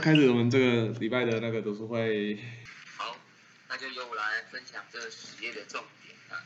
[0.00, 2.38] 开始我们这个礼拜的那个读书会。
[2.96, 3.14] 好，
[3.68, 6.42] 那就由我来分享这十页的重点啊。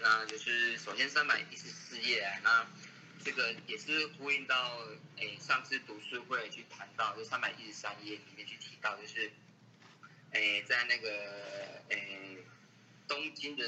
[0.00, 2.66] 那就是首先三百一十四页啊，那
[3.22, 4.78] 这个也是呼应到
[5.16, 9.30] 诶上次读书会去谈到，就三百一十三页里面去提到，就是
[10.30, 11.08] 诶在那个
[11.90, 12.38] 诶
[13.06, 13.62] 东京的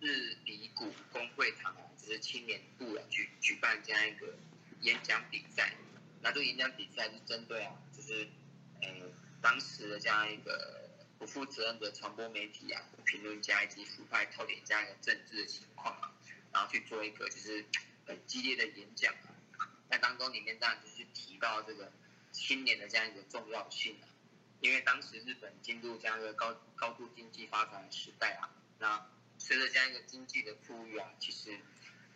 [0.00, 4.34] 日比谷公会堂啊，就是青年部啊举举办这样一个
[4.82, 5.72] 演讲比赛。
[6.20, 8.26] 那这个演讲比赛是针对啊，就是
[8.84, 9.02] 诶
[9.42, 10.88] 当时的这样一个
[11.18, 16.12] 不负责任的传播媒体啊、评论家以及腐败透点这样一个政治的情况啊，
[16.52, 17.64] 然后去做一个就是
[18.06, 19.34] 很激烈的演讲啊。
[19.90, 21.92] 在当中里面当然就是提到这个
[22.32, 24.08] 青年的这样一个重要性啊，
[24.60, 29.06] 因为当时日本进入这样一个高高度经济发展的时代啊，那
[29.38, 31.58] 随着这样一个经济的富裕啊，其实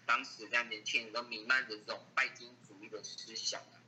[0.06, 3.78] 当时这样年轻人都弥漫着这种拜金主义的思想啊，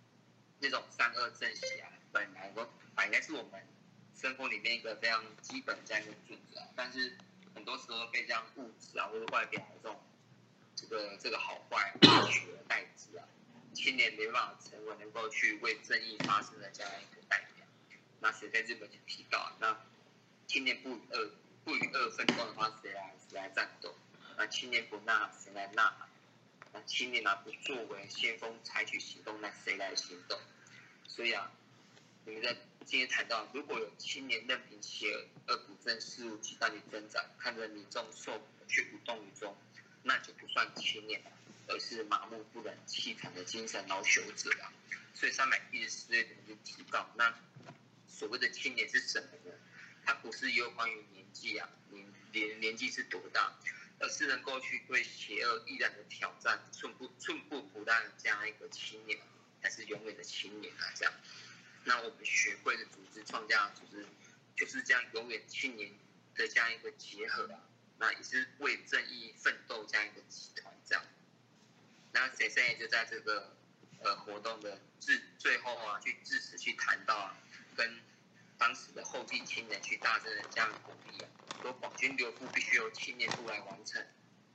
[0.61, 3.67] 那种三二正邪啊，本来都本来是我们
[4.15, 7.17] 生活里面一个非常基本这样一个准则，但是
[7.55, 10.01] 很多时候被这样物质啊或者外表的这种
[10.77, 11.93] 这个这个好坏
[12.31, 13.25] 取而代之啊，
[13.73, 17.67] 青年没办法成为能够去为正义发声的这样一个代表。
[18.21, 19.77] 那谁在日本就提到，那
[20.47, 21.31] 青年不与恶
[21.65, 23.95] 不与恶奋斗的话，谁来谁来战斗？
[24.37, 25.95] 那青年不纳，谁来纳？
[26.73, 30.39] 那青年啊不作为先锋采取行动，那谁来行动？
[31.07, 31.51] 所以啊，
[32.31, 39.57] 你们在今天谈到，如果有青年任凭邪恶而不正事物极大地增长，看着民众受苦却无动于衷，
[40.05, 41.21] 那就不算青年，
[41.67, 44.73] 而是麻木不仁、凄惨的精神老朽者啊。
[45.13, 47.35] 所以三百一十四页里面就提到，那
[48.07, 49.57] 所谓的青年是什么呢？
[50.05, 53.59] 它不是有关于年纪啊，年年年纪是多大，
[53.99, 59.19] 而是能够去对邪恶依然的挑战，寸步寸步不让的这样一个青年，
[59.61, 60.87] 才是永远的青年啊！
[60.95, 61.13] 这样，
[61.91, 64.07] 那我们学会的组织创价组织，
[64.57, 65.91] 就是这样永远青年
[66.37, 67.59] 的这样一个结合啊，
[67.99, 71.05] 那也是为正义奋斗这样一个集团这样。
[72.13, 73.57] 那谁谁也就在这个
[74.05, 77.37] 呃活动的致最后啊，去致辞去谈到啊，
[77.77, 78.01] 跟
[78.57, 81.29] 当时的后继青年去大声的这样鼓励啊，
[81.61, 84.01] 说广军留部必须由青年部来完成。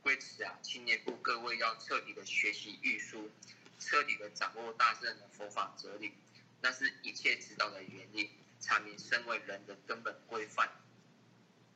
[0.03, 3.29] 为此啊，青年部各位要彻底的学习玉书，
[3.77, 6.13] 彻底的掌握大圣的佛法哲理，
[6.65, 10.67] 那是一切指导的原理，阐明身为人的根本规范。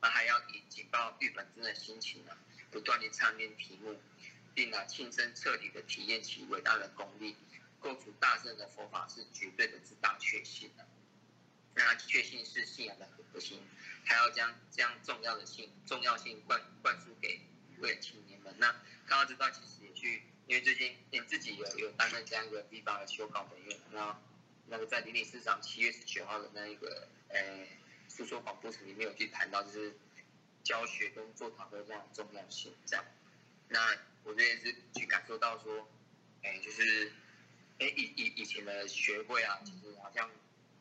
[0.02, 2.36] 那还要以警报玉本真的心情啊，
[2.72, 3.96] 不断地唱念题目，
[4.52, 7.36] 并啊亲身彻底的体验其伟大的功力，
[7.78, 10.84] 构筑大圣的佛法是绝对的之大确信的。
[11.74, 13.62] 那确信是信仰的核心，
[14.04, 17.40] 还要将这样重要的信重要性灌灌输给
[17.78, 18.52] 为青年们。
[18.58, 18.72] 那
[19.06, 24.20] 刚刚这段，其实也去，因为最近你自己有有担任这样一个 V 八的修稿人员，那
[24.70, 27.66] 那个在邻里市长七月十九号的那一个呃
[28.08, 29.94] 诉说广播层里面有去谈到，就是
[30.62, 32.72] 教学跟座谈会这样的重要性。
[32.86, 33.04] 这样，
[33.68, 35.86] 那我觉得也是去感受到说，
[36.42, 37.12] 哎，就是
[37.78, 40.30] 哎以以以前的学会啊，其实好像。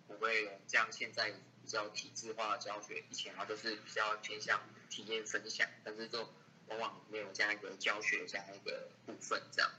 [0.08, 6.28] 不会有这样，现在比较体制化的教学，以前啊都是比较偏向体验分享，但是就
[6.66, 9.72] 往往没有这样一个教学这样一个部分这样。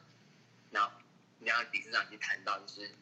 [0.70, 0.86] 那
[1.44, 2.92] 刚刚理事长去谈到，就是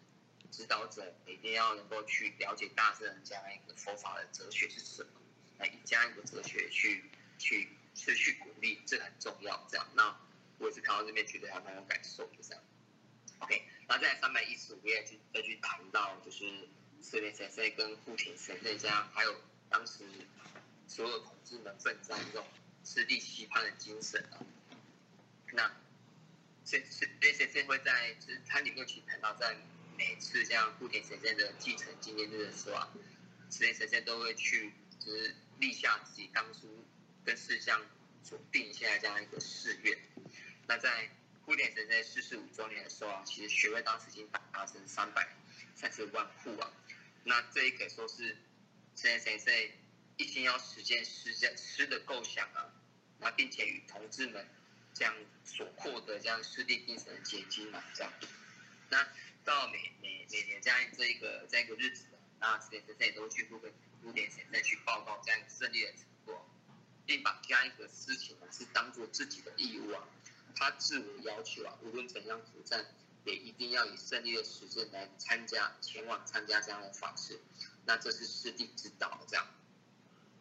[0.51, 5.11] 指导者一定要能够去了解大圣这样一个佛法的哲学是什么，
[5.59, 7.05] 那以这样一个哲学去
[7.39, 9.67] 去去去鼓励，这很重要。
[9.71, 10.19] 这样，那
[10.59, 12.63] 我也是看到这边觉得还蛮有感受，就这样。
[13.41, 16.69] OK，那在三百一十五页去再去谈到就是。
[17.01, 20.05] 四连先生跟户田先生这样，还有当时
[20.89, 22.45] 所有统治们奋战这种
[22.83, 24.43] 吃力期盼的精神啊。
[25.53, 25.73] 那
[26.65, 29.57] 四四连先会在，就是他里面去谈到，在
[29.99, 32.89] 每次这样户田先生的继承纪念日的时候啊，
[33.51, 36.87] 四连先生都会去，就是立下自己当初
[37.25, 37.85] 跟世相
[38.23, 39.99] 所定下这样一个誓愿。
[40.69, 41.11] 那在
[41.45, 45.37] 户田先生四十五周年的时候啊，其实学位当时已经达成三百
[45.75, 46.73] 三十万户啊。
[47.25, 48.37] 那这也可以说是
[48.95, 49.77] 谁谁谁
[50.17, 52.71] 一心要实现诗这诗的构想啊，
[53.19, 54.47] 那并且与同志们
[54.95, 55.13] 这样
[55.45, 58.13] 所获得这样师弟精神的结晶嘛，这样。
[58.91, 59.07] 那
[59.49, 62.05] 到每每每年这样这一个这样一个日子，
[62.39, 63.73] 那谁谁谁都去录个
[64.03, 66.47] 录点谁再去报告这样胜利的成果，
[67.07, 70.07] 并把这样一个事情呢是当做自己的义务啊，
[70.55, 72.85] 他自我要求啊，无论怎样苦战。
[73.25, 77.39] 也一定要以胜利的时阵来参加，前往参加这样的法事，
[77.85, 79.47] 那这是师弟之道，这样。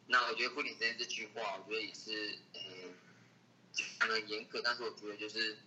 [0.05, 2.61] 那我觉得护理生这句话，我觉得也是，呃，
[3.99, 5.57] 讲的严格，但是我觉得就是，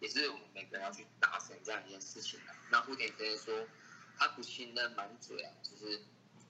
[0.00, 2.54] 也是我们每个人要去达成这样一件事情的。
[2.70, 3.68] 那蝴蝶先生说，
[4.18, 6.02] 他不信任满嘴啊，就是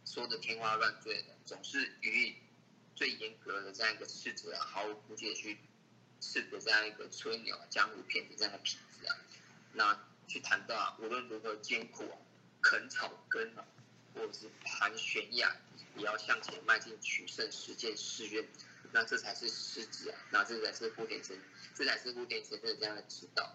[0.04, 2.37] 说的天花乱坠的，总是予以
[2.94, 5.58] 最严格的这样一个斥责，毫无顾忌的去
[6.20, 9.16] 斥责这样一个吹牛、江湖骗子这样的痞子啊。
[9.72, 12.19] 那去谈到啊，无论如何艰苦啊，
[12.62, 13.64] 啃草根啊，
[14.14, 15.56] 或者是盘悬崖，
[15.96, 18.44] 也要向前迈进，取胜，实践誓愿。
[18.96, 21.38] 那这才是狮子啊，那这才是福田真，
[21.75, 23.54] 这才是福田真正的这样的指导。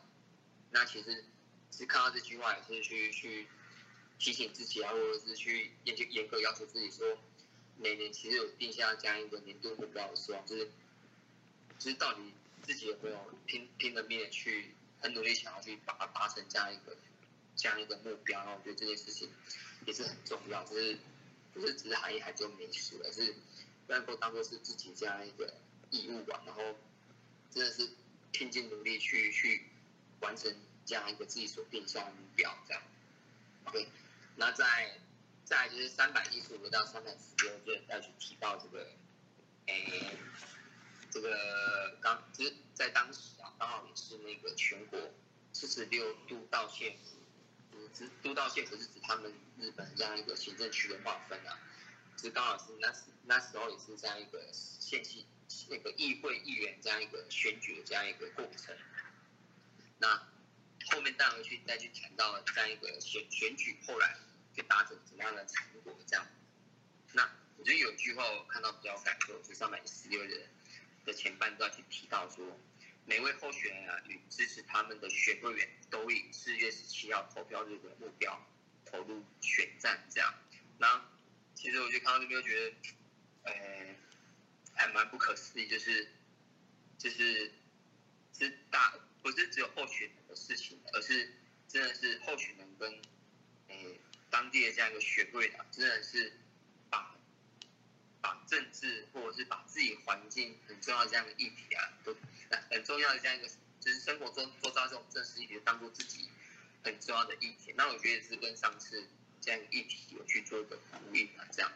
[0.70, 1.26] 那其实
[1.72, 3.48] 是看到这句话，也是去去
[4.20, 7.18] 提醒自己啊，或者是去研究严格要求自己，说
[7.76, 10.66] 每年其实有定下这样一个年度目标的时候，就是
[11.80, 12.22] 就是到底
[12.62, 16.96] 自己有没有拼拼了命的去很努力想要去把它达成这样一个
[17.56, 18.40] 这样一个目标。
[18.42, 19.28] 然后我觉得这件事情
[19.88, 21.00] 也是很重要，就是
[21.52, 23.34] 不是只是喊一喊就没事，而是
[23.92, 25.54] 能够当做是自己这样一个
[25.90, 26.42] 义务吧。
[26.46, 26.62] 然后
[27.52, 27.90] 真的是
[28.32, 29.68] 拼尽努力去去。
[30.22, 30.56] 完成
[30.86, 32.84] 这样一个自己所定下的目标，这样
[33.64, 33.88] ，OK，
[34.36, 35.00] 那在
[35.44, 38.88] 在就是三百一十五到三百十六，就要去提到这个，
[39.66, 40.16] 诶，
[41.10, 45.00] 这个刚就是在当时啊，刚好也是那个全国
[45.54, 47.18] 四十六都道县府，
[47.72, 51.58] 嗯，是都道县府是指他们日本这样一个行政区的划分啊，
[52.22, 55.26] 是刚好是那时那时候也是这样一个县级
[55.70, 58.78] 那个议会议员这样一个选举的这样一个过程。
[59.98, 60.08] 那
[60.92, 64.16] 后面带回去再去谈到这样一个选选举，后来
[64.54, 66.28] 就达成什么样的成果这样。
[67.14, 67.28] 那
[67.58, 70.48] 我觉得有句话我看到比较感动，是上百十六人
[71.04, 72.46] 的前半段去提到说，
[73.06, 78.40] 每位候选人啊与支持他们的选会员都以四月十七号投票日的目标
[78.86, 80.32] 投入选战这样。
[80.78, 81.04] 那
[81.62, 82.76] 其实我就看到这边觉得，
[83.44, 83.54] 呃，
[84.74, 86.10] 还蛮不可思议，就是
[86.98, 87.52] 就是
[88.34, 88.96] 是大。
[89.22, 91.32] 不是只有候选人的事情，而是
[91.68, 92.92] 真的是候选人跟
[93.68, 94.00] 诶
[94.32, 96.34] 当地的这样一个学会啊，真的是
[96.90, 97.16] 把
[98.20, 102.18] 把政治或者是把自己环境很重要的这样的议题啊，都
[102.72, 103.48] 很重要的这样一个，
[103.80, 106.28] 就是生活中做到这种政治议题，当做自己
[106.84, 107.72] 很重要的议题。
[107.78, 109.08] 那我觉得是跟上次
[109.42, 111.72] 这样议题有去做一个呼应啊，这样。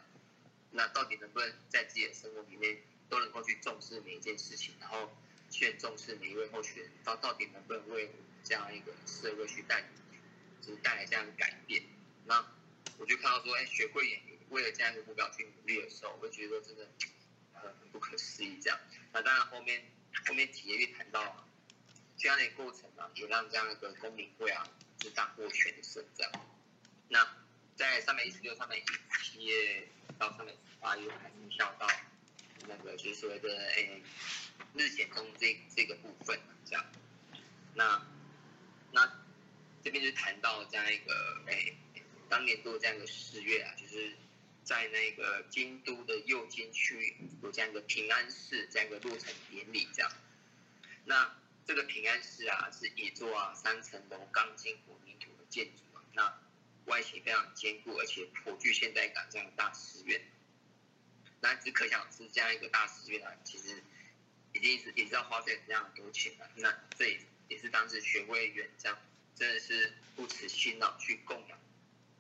[0.72, 2.78] 那到底能不能在自己的生活里面
[3.10, 5.12] 都能够去重视每一件事情，然后？
[5.52, 8.10] 去重视每一位候选人，到到底能不能为
[8.44, 9.88] 这样一个社会去带，
[10.60, 11.82] 就是带来这样的改变？
[12.26, 12.44] 那
[12.98, 16.90] 我就看到说，哎，学会演为了这样一个目标去努力的时候，我会觉得真的
[17.54, 18.60] 很不可思议。
[18.60, 18.80] 这样，
[19.14, 19.86] 那当然后面
[20.26, 21.48] 后面体验谈到
[22.18, 26.32] 这样的过程啊，也让这样一个公民会啊，就大获全胜这样。
[27.08, 27.24] 那
[27.76, 29.88] 在三百一十六、三百一十七页
[30.18, 31.88] 到三百十八页，还是跳到
[32.68, 34.02] 那个就是所谓的哎。
[34.74, 36.86] 日显中这这个部分这样，
[37.76, 38.06] 那
[38.92, 39.26] 那
[39.82, 41.78] 这边就谈到这样一个诶，
[42.30, 44.14] 当年度这样一个四月啊，就是
[44.64, 50.12] 在那个京都的右京区有这样一个平安寺这样一个落成典礼这样。
[51.06, 51.34] 那
[51.66, 56.38] 这个平安寺啊是一座啊三层楼钢筋混凝土的建筑啊，那
[56.86, 60.22] 外形非常坚固，而且颇具现代感这样大寺院。
[61.42, 63.84] 那只可想而知这样一个大寺院啊，其实。
[64.54, 68.98] 已经是也是要花费非常多钱了，那这也也是当时学会员这样
[69.36, 71.60] 真的是不辞辛劳去供养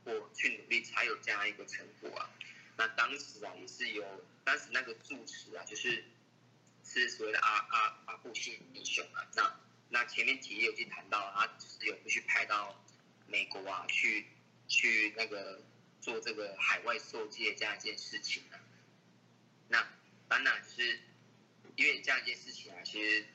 [0.03, 2.29] 或去努力才有这样一个成果啊。
[2.75, 6.03] 那当时啊也是有当时那个住持啊，就是
[6.83, 9.25] 是所谓的阿阿阿布信英雄啊。
[9.33, 9.57] 那
[9.87, 12.83] 那前面几页有去谈到，他就是有去派到
[13.27, 14.27] 美国啊去
[14.67, 15.63] 去那个
[16.01, 18.59] 做这个海外受戒这样一件事情啊。
[19.67, 19.87] 那
[20.27, 20.99] 当然就是。
[21.77, 23.25] 因为这样一件事情啊，其实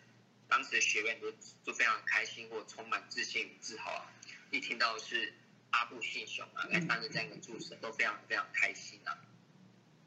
[0.49, 1.31] 当时的学员都
[1.63, 4.11] 都非常开心或充满自信与自豪啊。
[4.51, 5.35] 一听到是
[5.73, 9.19] 阿布信雄啊来担任这样一个助手，都非常非常开心啊。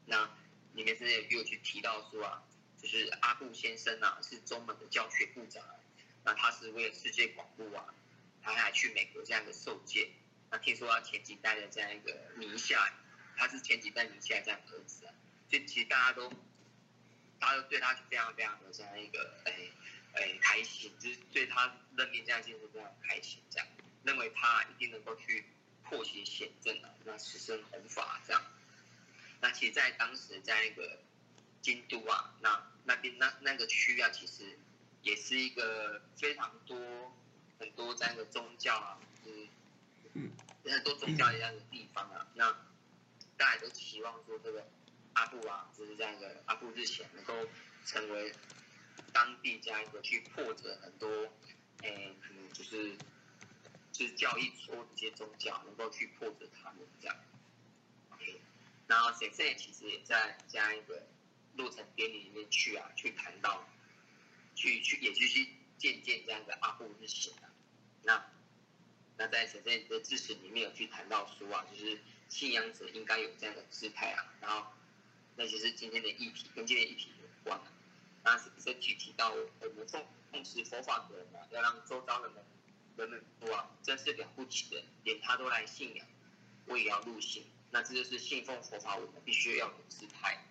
[0.06, 0.28] 那
[0.72, 2.42] 里面真的有去提到说啊，
[2.82, 5.76] 就是阿布先生啊是中门的教学部长啊，
[6.24, 7.94] 那他是为了世界广播啊，
[8.42, 10.10] 他还去美国这样一个受戒。
[10.54, 12.88] 那听说他前几代的这样一个名下，
[13.36, 15.12] 他是前几代名下这样儿子啊，
[15.48, 16.32] 就其实大家都。
[17.40, 19.70] 大家都对他是非常非常的这样一个诶
[20.14, 23.66] 诶开心，就是对他任命这样件事非常开心，这样
[24.04, 25.44] 认为他一定能够去
[25.82, 28.40] 破邪显正啊，那实生弘法这样。
[29.40, 31.00] 那其实，在当时在那个
[31.60, 34.56] 京都啊，那那边那那个区啊，其实
[35.02, 36.78] 也是一个非常多
[37.58, 38.98] 很多这样的宗教啊，
[40.14, 40.30] 嗯，
[40.70, 42.50] 很多宗教一样的地方啊，那
[43.36, 44.66] 大家都期望说这个。
[45.16, 47.32] 阿布啊，就是这样一个阿布日前能够
[47.86, 48.34] 成为
[49.12, 51.08] 当地这样一个去破折很多，
[51.82, 52.96] 诶，可能就是
[53.92, 57.16] 就是教义说这些宗教能够去破折他们这样。
[58.10, 58.40] OK，
[58.88, 61.06] 然后先生其实也在这样一个
[61.54, 63.64] 路程典礼里面去啊，去谈到，
[64.56, 67.54] 去去也去去见见这样的阿布日前啊。
[68.02, 68.26] 那
[69.16, 74.34] 那在先生的致辞里面有去谈到说啊，就是信仰者应该有这样的姿态啊。
[74.40, 74.66] 然后
[75.36, 77.72] 那就是今天的议题跟今天议题有关啊。
[78.24, 82.44] 那先生提提到我们奉奉持佛法的人啊，要让周遭的人
[82.96, 86.06] 人们说啊，真是了不起的，连他都来信仰，
[86.66, 87.44] 我也要入信。
[87.70, 90.44] 那这就是信奉佛法我们必须要有姿态。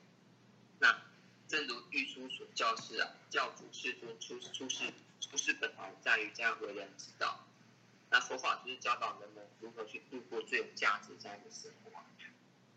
[0.80, 1.02] 那
[1.48, 7.46] 正如玉书所教示啊，教主世尊出出世出世本来在于这样为人之道。
[8.14, 11.92] 那佛法就是教导人们如何去度过最有价值这样的生活。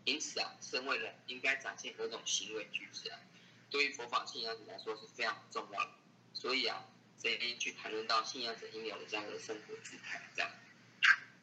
[0.03, 3.19] 因此啊，身为人应该展现何种行为举止啊，
[3.69, 5.91] 对于佛法信仰者来说是非常重要的。
[6.33, 6.83] 所以啊，
[7.19, 10.49] 这边去谈论到信仰者应有的这样的生活姿态，这样。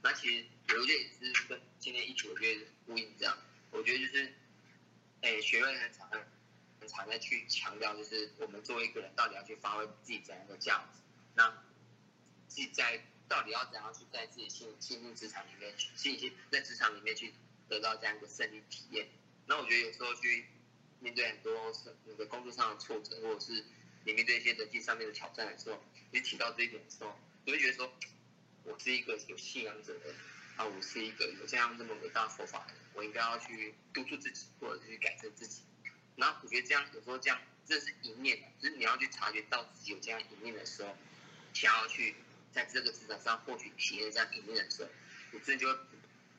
[0.02, 3.38] 那其实有一点也是跟今天一九月呼应这样，
[3.70, 4.34] 我觉得就是，
[5.20, 6.10] 哎，学院很常
[6.80, 11.00] 很常在去强调，就是我们作为一个人到底要去发挥自己怎样的价值，
[11.36, 11.48] 那
[12.48, 17.32] 自己在到底要怎样去在自己新新进职场里面去，新进在职场里面去
[17.68, 19.08] 得到这样一个胜利体验。
[19.46, 20.46] 那我觉得有时候去
[21.00, 23.64] 面对很多是那个工作上的挫折，或者是
[24.04, 27.92] 你面对一些人际上面的挑战的时候，你提到这一点的时候，你会觉得说。
[28.66, 30.14] 我是一个有信仰者的，
[30.56, 35.60] 啊，我是一个有这样这么伟大佛法的，我应该要去督促自己，或者是去改正自己。
[36.16, 40.96] 然后我觉得这样有时候这样，这是一面，就是你要去察觉到自己有这样一面的时候，
[41.52, 42.16] 想要去
[42.54, 44.88] 在这个职场上获取体验这样一面人生，
[45.32, 45.78] 我，自己就会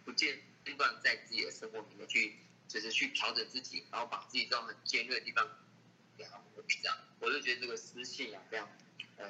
[0.06, 0.40] 不间
[0.78, 5.46] 断在自己的生活里面去，就是去调整自己，然后把自己这种很尖锐的地方
[6.16, 6.42] 变好。
[6.68, 8.68] 这样，我就觉得这个私信啊非常，
[9.18, 9.30] 呃，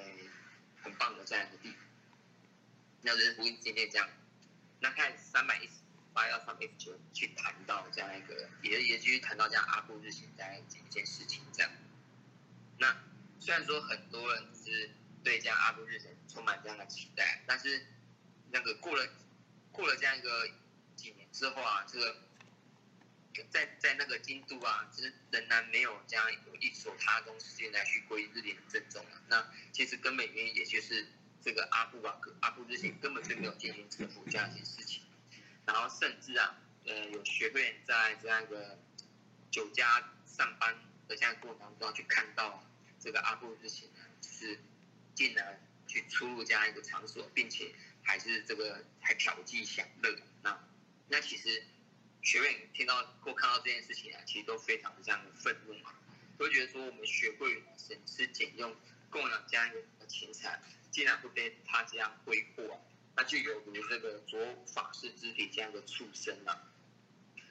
[0.81, 1.79] 很棒的这样一个地方。
[3.01, 4.07] 那就是呼应今天这样，
[4.79, 5.73] 那看三百一十
[6.13, 11.69] 八到三百一十九去谈到这样一个，也也继续谈到这样阿布日行这样一件事情这样。
[12.77, 12.95] 那
[13.41, 14.89] 虽然说很多人是
[15.25, 17.85] 对这样阿布日神充满这样的期待，但是
[18.51, 19.05] 那个过了
[19.73, 20.49] 过了这样一个
[20.95, 22.15] 几年之后啊，这个
[23.49, 29.21] 在在那个京都啊，其实仍然没有这样有一所他宗时间来去归日莲正宗啊。
[29.27, 31.05] 那其实根本原因也就是。
[31.45, 35.03] 这个阿布啊，阿布之前根本就没有进行这样一件事情，
[35.67, 38.79] 然后甚至啊，呃，有学会在这样一个
[39.51, 40.75] 酒家上班
[41.07, 42.67] 的这样过程当中去看到
[42.99, 44.59] 这个阿布之前呢，是
[45.15, 50.15] 竟然去出入这样一个场所，并且还是这个还调剂享乐。
[50.43, 50.63] 那
[51.07, 51.63] 那其实
[52.21, 55.95] 学院听到或看到这件事情啊，其实都非常的这样的愤怒嘛，
[56.37, 58.75] 都觉得说我们学会省吃俭用
[59.09, 60.61] 供养这样一个钱财。
[60.91, 62.79] 竟然会被他这样挥霍，啊
[63.17, 66.71] 那就有如这个着法师之体这样的畜生了。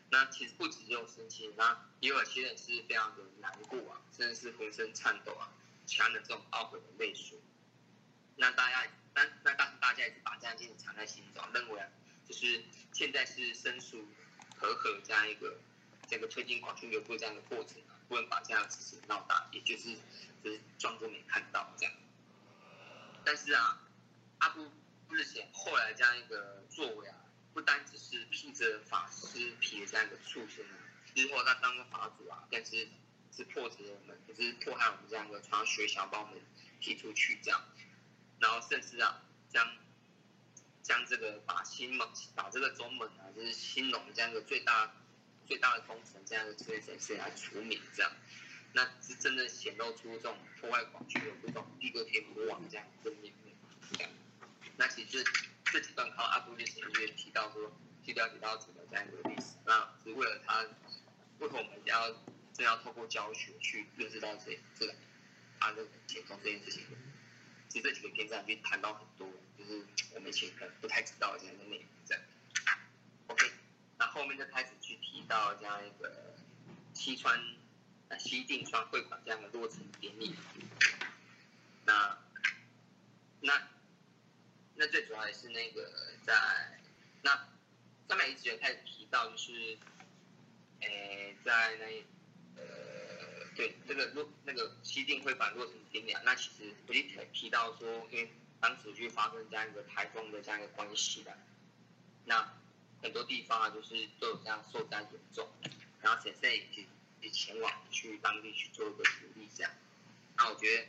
[0.08, 5.52] 那其实不止只有生气，那也有些人是非常的难过啊，甚至是浑身颤抖啊，
[5.86, 7.38] 强忍这种懊悔的泪水。
[8.36, 11.80] 那大家，但那但是大家也是把这样事情藏在心中，认为，
[12.26, 12.62] 就是
[12.92, 14.04] 现在是生疏
[14.56, 15.56] 和和这样一个
[16.08, 19.96] 这个推进广讯流步这样的过程啊，不能把这样的事情闹大，也就是
[20.42, 21.94] 就是装作没看到这样。
[23.24, 23.80] 但是啊，
[24.38, 24.70] 阿布
[25.10, 27.16] 日前后来这样一个作为啊，
[27.52, 30.76] 不单只是披着法师皮的这样一个畜生啊，
[31.14, 32.88] 日后他当个法主啊，更是
[33.30, 36.40] 是迫使我们，就是迫害我们这样一个传学校把我们
[36.80, 37.64] 踢出去这样，
[38.44, 39.66] 然后甚至啊，将
[40.82, 44.92] 将这个把新门把这个中门啊，就是新隆这样一个最大
[45.46, 48.12] 最大的工程这样的这些城市来除名这样。
[48.74, 53.50] 那是真的显露出这种破坏广区的这种地阁天魔王这样的面目。
[53.90, 54.10] 这样，
[54.76, 55.24] 那其实
[55.64, 57.72] 这几段靠阿布之前也提到说，
[58.04, 60.60] 去了解到整个这样一个历史，那是为了他，
[61.38, 62.10] 为何我们要
[62.52, 64.94] 正要透过教学去认识到这这个
[65.58, 66.84] 他的前宗这件事情。
[67.74, 69.28] 其实这几个篇章去谈到很多，
[69.58, 71.86] 就是我们以前可能不太知道这样的内容。
[72.06, 72.22] 这样
[73.26, 73.50] ，OK，
[73.98, 76.36] 那后面就开始去提到这样一个
[76.94, 77.36] 西川。
[78.16, 80.36] 西定双汇款这样的落成典礼，
[81.84, 82.16] 那
[83.40, 83.68] 那
[84.76, 85.90] 那最主要也是那个
[86.24, 86.78] 在
[87.22, 87.48] 那
[88.06, 89.76] 上面一直有开始提到，就是
[90.82, 92.04] 诶在那
[92.62, 93.13] 呃
[93.54, 98.30] 对这个落那个西定汇款落成典礼啊，那其实我一直提到说，因为
[98.60, 101.36] 当时就发生这样一个台风的这样一个关系的，
[102.24, 102.52] 那
[103.02, 105.48] 很多地方啊就是都有这样受灾严重，
[106.00, 106.86] 然后现在已经。
[107.32, 109.72] 前往去当地去做一个鼓励，这样。
[110.36, 110.86] 那我觉得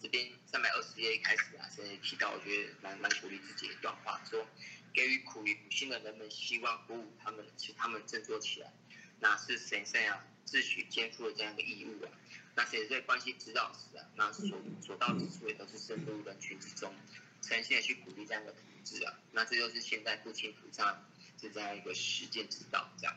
[0.00, 4.46] 这边三百二十页一开始啊，先提到，我觉得蛮蛮鼓励自己的一段话，说
[4.94, 8.72] 给予苦于苦心的人们希望鼓舞他们，使他们振作起来。
[9.20, 12.10] 那是神圣啊自取肩负的这样一个义务啊。
[12.56, 14.46] 那神圣关系指导时啊，那所
[14.80, 16.94] 所到之处也都是深入人群之中，
[17.42, 19.18] 诚心的去鼓励这样的同志啊。
[19.32, 21.02] 那这就是现在父亲菩萨
[21.40, 23.16] 是这样一个实践指导，这样。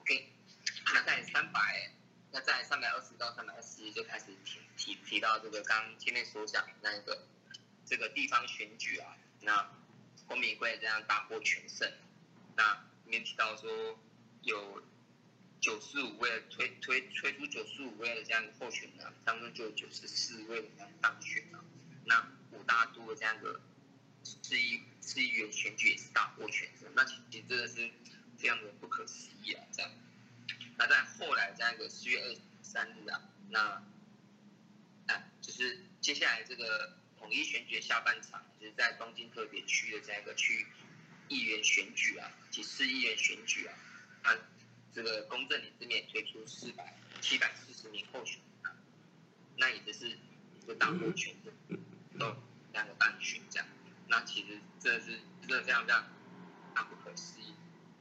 [0.00, 0.28] OK，
[0.92, 1.92] 那在三百，
[2.32, 7.24] 那在三百二十到三百二十一就开始提提提到这个刚前面所讲那一个
[7.86, 9.70] 这个地方选举啊，那
[10.26, 11.92] 公民会这样大获全胜。
[12.56, 12.72] 那
[13.04, 13.96] 里面提到说
[14.42, 14.82] 有。
[15.62, 21.64] 九十五位推推推出九十五位的这样一个候选人，当中就有九十四位这样当选了。
[22.04, 23.60] 那五大都的这样的
[24.24, 27.88] 市议市议员选举也是大获全胜，那其实真的是
[28.36, 29.64] 非常的不可思议啊！
[29.72, 29.90] 这样，
[30.78, 33.84] 那在后来这样一个四月二十三日啊，那
[35.06, 40.66] 哎，就是接下来这个统一选举的下半场，就是在东京特别区的这样一个区
[41.28, 43.78] 议员选举啊，及市议员选举啊，
[44.24, 44.34] 啊。
[44.94, 48.72] 这个公正里这面推出四百七百四十名候选人，
[49.56, 51.52] 那也就是一个大获全的，
[52.18, 52.36] 都
[52.72, 53.66] 两个半选这样，
[54.08, 56.06] 那其实真的是真的非常非常
[56.74, 57.54] 大不可思议，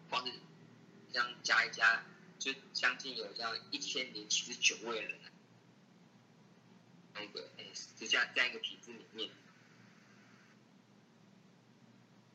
[0.10, 0.34] 光是
[1.12, 2.04] 这样加一加，
[2.38, 5.18] 就将近有这样一千零七十九位人，
[7.14, 7.66] 那个哎，
[7.98, 9.30] 就这样这样一个体制里面，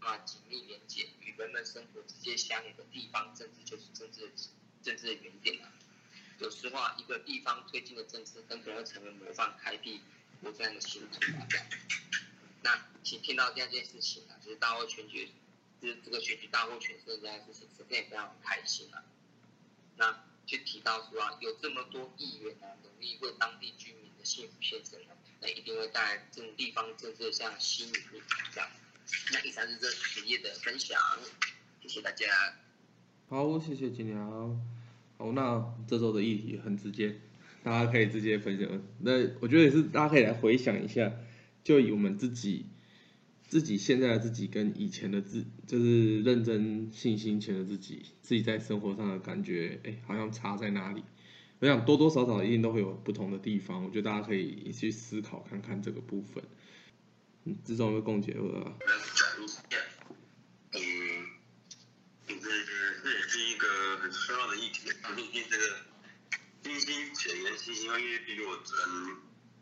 [0.07, 1.27] 啊，紧密连接与。
[1.37, 4.33] 人们生活直接相连的地方政治就是政治
[4.83, 5.69] 政治的原点啊。
[6.39, 10.01] 有实话，一个地方推进的政策，很可能会成为模范开辟
[10.41, 11.47] 我这样的新土啊。
[11.51, 11.67] 这样，
[12.63, 15.31] 那请听到第二件事情啊，就是大获全举，
[15.83, 19.05] 就是这个选举大获全胜这件事情，实在也非常开心啊。
[19.97, 28.23] 那就提到说啊，有这么多议员啊，努力为当地居民的幸福献身啊，那一定会带来这种地方政治像新引力
[28.55, 28.71] 这样。
[29.33, 30.99] 那以上是这职业的分享，
[31.81, 32.27] 谢谢大家。
[33.29, 34.61] 好，谢谢金良。
[35.19, 37.17] 好，那这周的议题很直接，
[37.63, 38.69] 大家可以直接分享。
[39.01, 41.13] 那我觉得也是，大家可以来回想一下，
[41.65, 42.67] 就以我们自己
[43.47, 51.03] 自己现在的自己跟以前的自，就是认真信心前的自己，自己在生活上的感觉，哎，好像差在哪里？
[51.59, 56.45] 我想多多少少一定都会有不同的地方，我觉得大家可以去思考看看这个部分。
[57.65, 58.73] 这种会共结合啊。
[59.15, 59.61] 讲一下，
[60.73, 60.81] 嗯，
[62.27, 62.67] 就是
[63.03, 64.91] 这也是一个很重要的议题。
[65.15, 65.77] 毕竟这个
[66.63, 68.77] 星星前沿星星，因为比我真，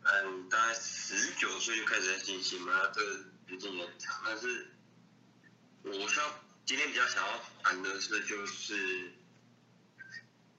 [0.03, 3.13] 嗯，大概十九岁就开始在星星嘛，这个
[3.47, 4.21] 时间也长。
[4.25, 4.67] 但是，
[5.83, 6.23] 我想
[6.65, 9.13] 今天比较想要谈的是，就是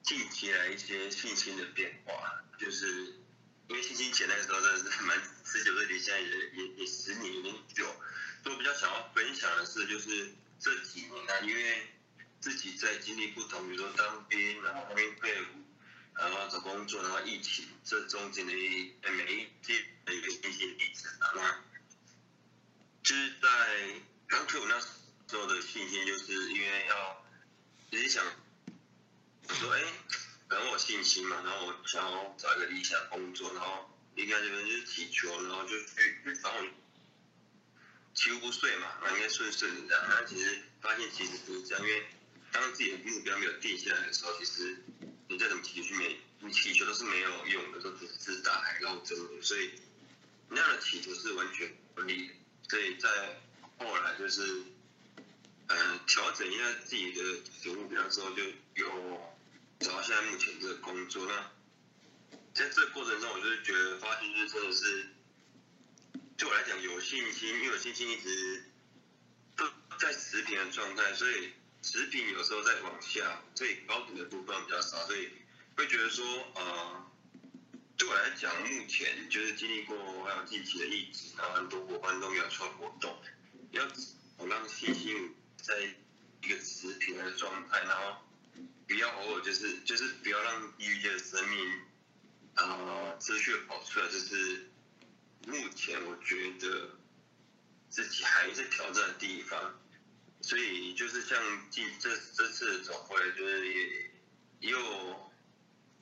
[0.02, 3.20] 近期来一些信心的变化，就是
[3.68, 5.20] 因为星星前那个时候真的是蛮。
[5.48, 7.84] 十九岁离现在也也也十年有点久，
[8.42, 11.86] 所以我比较想要分享的是，就是这几年啊，因为
[12.40, 15.46] 自己在经历不同，比如说当兵，然后后面退伍，
[16.14, 21.64] 然后找工作，然后疫情这中间的一每一季的一个一些历程啊，那
[23.04, 24.88] 就是在刚退伍那时
[25.36, 27.24] 候的信心，就是因为要
[27.92, 28.24] 自己想
[29.48, 29.82] 说，哎，
[30.48, 33.90] 很有信心嘛，然后我想要找一个理想工作，然后。
[34.16, 36.52] 离开这边就是祈求，然后就去，然后
[38.14, 40.06] 祈福不遂嘛，应该顺顺的这样。
[40.08, 42.06] 那其实发现其实不是这样，因为
[42.50, 44.82] 当自己的目标没有定下来的时候，其实
[45.28, 49.18] 你再怎么祈求，没你祈求都是没有用的，都只是大海捞针。
[49.42, 49.72] 所以
[50.48, 52.34] 那样的祈求是完全不利的。
[52.70, 53.38] 所以在
[53.78, 54.62] 后来就是，
[55.66, 58.42] 呃，调整一下自己的目标之后，就
[58.76, 59.35] 有
[59.80, 61.50] 找到现在目前这个工作那。
[62.54, 65.06] 在这个过程中，我就是觉得发现就是真的是，
[66.38, 68.64] 对我来讲有信心，因为有信心一直
[69.54, 69.66] 都
[69.98, 75.28] 在持平的状态，所以持平有时候在往下，所以高点的部分比较少，所以
[75.76, 77.06] 会觉得说，呃，
[77.98, 83.14] 对我来讲，目前就是经历过还有近期的疫情，然后很多伙伴都要出活动，
[83.72, 83.86] 要
[84.38, 85.78] 我让信心在
[86.40, 88.16] 一个持平的状态，然后
[88.86, 91.80] 不要偶尔就是就是不要让抑郁的生命。
[92.58, 94.70] 呃，持续跑出来，就是
[95.46, 96.88] 目前我觉得
[97.90, 99.78] 自己还是挑战的地方，
[100.40, 101.38] 所以就是像
[101.70, 104.10] 进这这次的总会，就是也
[104.70, 105.30] 又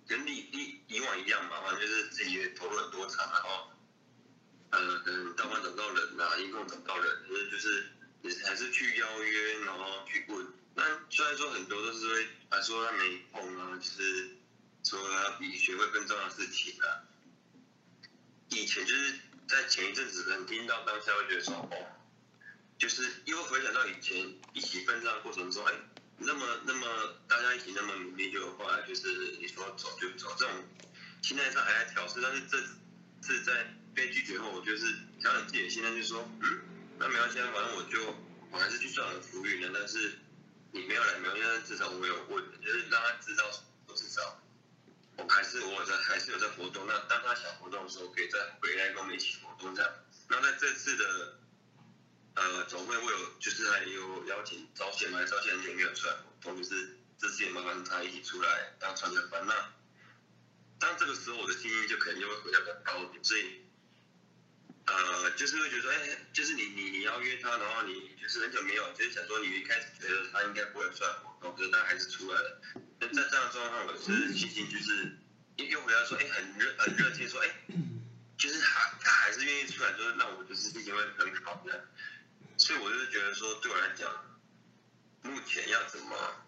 [0.06, 3.70] 跟以以以往一样嘛，反正就是自己也投入很多场，然后
[4.70, 7.90] 呃，嗯，到晚找到人呐，一共找到人，就是
[8.22, 14.36] 就是还是去邀约，然后去问，那虽然说很多都是会还说他没空啊，就是。
[14.86, 17.08] 说要比学会更重要的事情啊！
[18.50, 19.14] 以前就是
[19.48, 21.86] 在前一阵子可能听到当下会觉得说哦，
[22.76, 25.72] 就是又回想到以前一起奋战过程中，哎，
[26.18, 30.54] 那么那么大家一起那么努力，就后来就是你说走就走，这种
[31.22, 32.60] 心态上还在调试，但是这
[33.22, 34.84] 次在被拒绝后，我就是
[35.18, 36.60] 调整自己的心态，就说，嗯，
[36.98, 38.14] 那没关系，反正我就
[38.50, 40.18] 我还是去算了浮云了，但是
[40.74, 43.48] 你没有来没有，因为至少我有问，就是让他知道，
[43.94, 44.42] 至少
[45.16, 49.90] 我还是我在还是有在活动，那当他想活动的时候，可以再回来跟我们一起活动这样。
[50.28, 51.38] 那在这次的
[52.34, 59.46] 呃总会，我有就是还有邀请招贤来，招贤很久没有出来活动，就是这次也麻烦他一起出来当传承班。
[59.46, 59.54] 那
[60.80, 63.63] 当这个时候，我的心情就可能就会回到比较高一点，所以。
[64.86, 72.60] 呃，就是会觉得，哎，就是你你你要约他，然后你就是很久没有，就是想说你一开始觉得他应该不会出来活动，可是他还是出来了。
[73.00, 75.16] 那在这样的状况，我是心情就是
[75.56, 77.48] 又又回来说，哎，很热很热切说，哎，
[78.36, 81.88] 就是他他还是愿意出来，就是让我就是心情会很好的。
[82.58, 84.38] 所以我就是觉得说，对我来讲，
[85.22, 86.46] 目前要怎么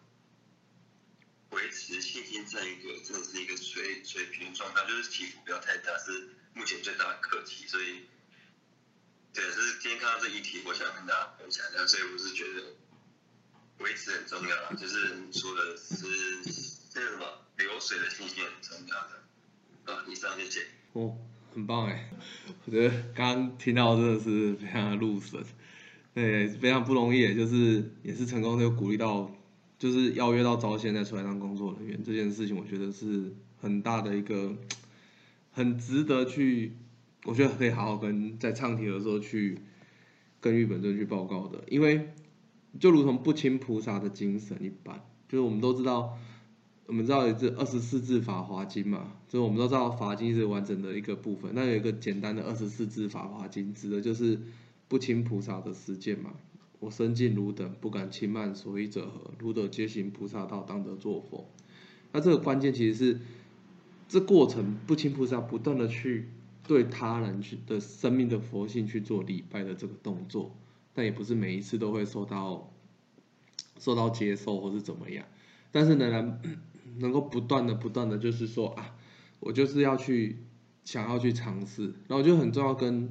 [1.51, 8.07] 维持信心在一个真的是一个水水平状态，就是起伏不要太大，是目前最大的课题，所以。
[9.37, 12.72] 对，是今天看到这一题，我想跟大家分享一下，所以我是觉得
[13.85, 16.42] 维持很重要，就是你说的是
[16.88, 17.27] 这个什么
[17.59, 19.92] 流水的信息很重要的。
[19.92, 20.62] 啊，以上谢谢。
[20.94, 21.18] 哦，
[21.55, 22.11] 很棒哎，
[22.64, 25.44] 我觉得刚听到真的是非常的入神，
[26.14, 29.31] 对，非常不容易，就是也是成功的鼓励到，
[29.79, 34.57] 就是邀约到招现在出来当工作人员这件事情，我觉得是很大的一个，
[35.53, 36.75] 很值得去。
[37.27, 39.59] 我觉得可以好好跟在唱题的时候去
[40.41, 42.11] 跟日本尊去报告的，因为
[42.79, 46.17] 就如同不清菩萨的精神一般，就是我们都知道，
[46.87, 54.39] 我们知道这二十四字法华经嘛，就是我们都知道法经是完整的一个部分，那有一个简单的二十四字法华经，指的就是
[54.87, 56.31] 不清菩萨的实践嘛。
[56.79, 59.33] 我身尽汝等，不敢轻慢，所以者何？
[59.41, 61.51] 汝等皆行菩萨道，当得作佛。
[62.12, 63.21] 那这个关键其实是
[64.07, 66.29] 这过程不清菩萨不断的去。
[66.66, 70.57] 对他人去的生命的佛性去做礼拜的这个动作，
[70.92, 72.72] 但也不是每一次都会受到
[73.79, 75.24] 受到接受或是怎么样。
[75.70, 76.40] 但是呢，能
[76.98, 78.96] 能够不断的不断的，就是说啊，
[79.38, 80.38] 我就是要去
[80.85, 81.94] 想要去尝试。
[82.09, 83.09] 然后就很重要，跟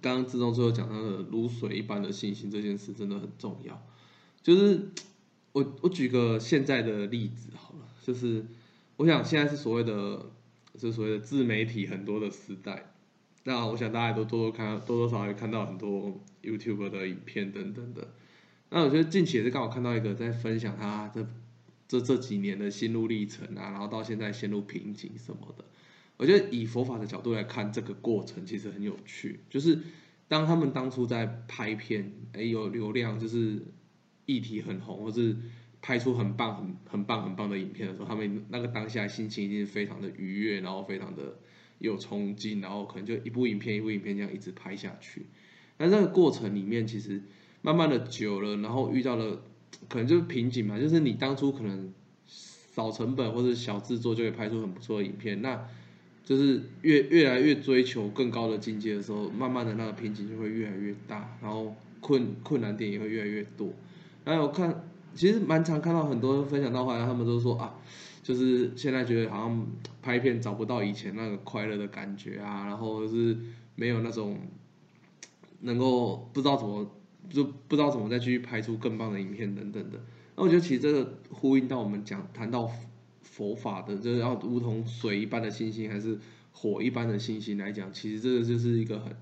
[0.00, 3.84] 刚刚志忠最后讲到的如水一般的信心这件事真的很重要。
[4.42, 4.90] 就是
[5.52, 8.46] 我我举个现在的例子好了，就是
[8.96, 10.30] 我想现在是所谓的。
[10.78, 12.92] 是所谓的自媒体很多的时代，
[13.44, 18.08] 那我想大家都多多看，多多少少看到很多 YouTube 的影片等等的。
[18.70, 21.26] 那我觉得近期也是刚好看到一个在分享他这
[21.86, 25.64] 这这几年的心路历程啊，然后到现在陷入瓶颈什么的。
[26.16, 29.40] 我觉得以佛法的角度来看，这个过程其实很有趣。
[29.50, 29.78] 就是
[30.28, 33.62] 当他们当初在拍片，哎有流量，就是
[34.24, 35.36] 议题很红，或是。
[35.82, 41.36] 拍出很棒、很很棒、很棒的影片的时候，他们那个当下心情一定非常的愉悦，然后非常的
[41.80, 45.26] 有冲劲，然后可能就一部影片、一部影片这样一直拍下去。
[45.78, 47.20] 那这个过程里面，其实
[47.62, 49.42] 慢慢的久了，然后遇到了
[49.88, 51.92] 可能就是瓶颈嘛，就是你当初可能
[52.28, 55.66] 少成本或者小制作就会拍出很不错的影片，那
[56.24, 63.72] 就是越越来越追求更高的境界的时候，慢慢的那个瓶颈就会越来越大，然后困困难点也会越来越多。
[64.24, 64.84] 然后我看。
[65.14, 67.74] 其实蛮常看到很多分享到后来，他们都说啊，
[68.22, 69.66] 就是现在觉得好像
[70.00, 73.36] 拍片找不到以前那个快乐的感觉啊，然后是
[73.74, 74.38] 没有那种
[75.60, 76.90] 能够不知道怎么
[77.30, 79.98] 就不知道怎么再去拍出更棒的影片等等的。
[80.36, 82.70] 那我觉得其实这个呼应到我们讲谈到
[83.22, 86.18] 佛法的，就是要如同水一般的信心，还是
[86.52, 89.16] 火一般的信心来讲，其实这个就是一个很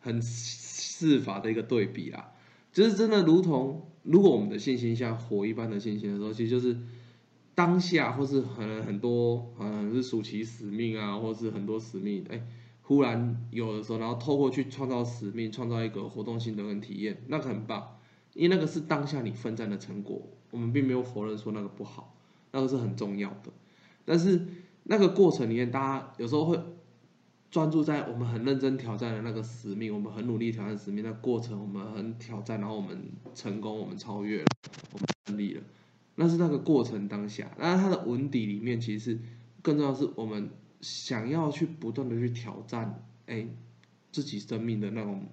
[0.00, 2.32] 很事法的一个对比啦。
[2.70, 6.74] 就是真的，如同如果我们的信心像火一般的信心的时候，其实就是
[7.54, 12.42] 当下或是很很多嗯是属其使命啊，或是很多使命，哎，
[12.82, 17.98] 忽然有的时候，然后透过去创造使命，创造一个活动性的跟体验，那个很棒，
[18.32, 22.14] 因为那个是当下你奋战的成果，我们并没有否认说那个不好，
[22.52, 23.52] 那个是很重要的，
[24.06, 24.46] 但是
[24.84, 26.58] 那个过程里面，大家有时候会。
[27.50, 34.46] 专注在我们很认真挑战的那个使命，我们很努力挑战使命，那过程我们很挑战，然后我们成功，我们超越了，
[34.92, 35.62] 我们胜利了，
[36.14, 37.50] 那是那个过程当下。
[37.58, 39.18] 那它的文底里面，其实
[39.62, 40.50] 更重要是我们
[40.82, 43.46] 想要去不断的去挑战，哎，
[44.12, 45.26] 自己生命的那种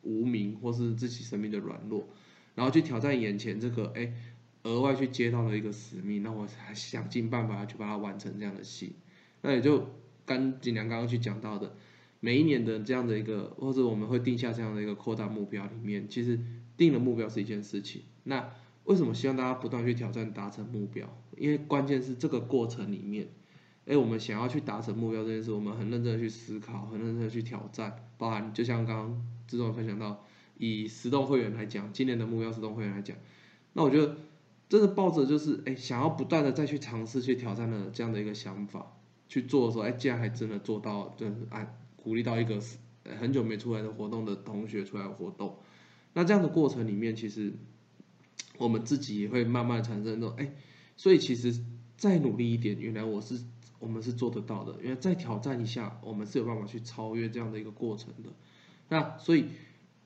[0.00, 2.08] 无名，或是自己生命的软弱，
[2.54, 4.14] 然后去挑战眼前这个哎
[4.62, 8.94] 额外去接到了一个使命，那我才想尽办法去把它完成这样的戏，
[9.42, 9.86] 那也就。
[10.26, 11.74] 跟锦良刚刚去讲到的，
[12.20, 16.38] 每一年的这样的一个，或者我们会定下这样的一个扩大目标里面，其实
[16.76, 18.02] 定的目标是一件事情。
[18.24, 18.50] 那
[18.84, 21.08] 为什么希望大家不断去挑战达成目标？
[21.36, 23.28] 因为关键是这个过程里面，
[23.86, 30.24] 哎，我们想要去达成目标这件事，我们很认真的去思考，很认真的去挑战，包含就像刚刚志忠分享到，
[30.58, 33.16] 以十栋会员来讲，今年的目标十栋会员来讲，
[33.74, 34.16] 那我觉得
[34.68, 38.95] 真的抱着就是哎，想要不断的再去尝试去挑战的这样的一个想法
[39.28, 42.60] 去做的时候，哎，竟然还真的做到，就是哎，鼓励到一个
[43.18, 45.58] 很久没出来的活动的同学出来活动，
[46.14, 47.52] 那这样的过程里面，其实。
[48.58, 50.54] 我们自己也会慢慢产生那种哎，
[50.96, 51.62] 所以其实
[51.98, 53.38] 再努力一点，原来我是
[53.78, 54.82] 我们是做得到的。
[54.82, 58.30] 因为再挑战一下，我们是有办法去超越这样的一个过程的。
[58.88, 59.44] 那所以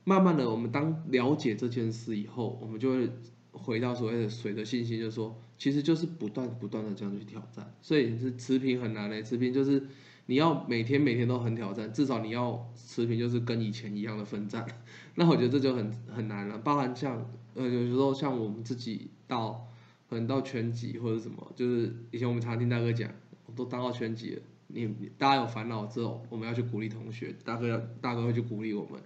[0.03, 3.09] 慢慢的，我们当了解这件事以后，我们就会
[3.53, 7.73] 回到所谓的水的信心，就是说，其实就是不断不断的这样去挑战。
[7.81, 9.87] 所以是持平很难嘞，持平就是
[10.27, 14.67] 你要每天每天都很挑战，至少你要持平，就是跟以前一样的奋战。
[15.15, 17.31] 那我觉得这就很很难了，包含像。
[17.53, 19.67] 呃，有时候像我们自己到，
[20.09, 23.11] 可能到全级或者什么，就是以前我们常听大哥讲，
[23.45, 24.87] 我都当到全级了，你
[25.19, 29.01] 大家有烦恼之后，我们要去鼓励同学，大哥大哥会去鼓励我们。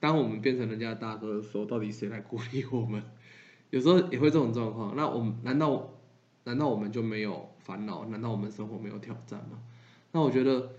[0.00, 3.02] 当我们变成人家的大哥的时候，到底谁来鼓励我们？
[3.68, 4.96] 有时候也会这种状况。
[4.96, 5.91] 那我们难道
[6.44, 8.04] 难道我们就没有烦恼？
[8.06, 9.62] 难道我们生活没有挑战吗？
[10.12, 10.72] 那我觉得